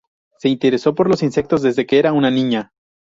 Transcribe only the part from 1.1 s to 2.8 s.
insectos desde que era una niña.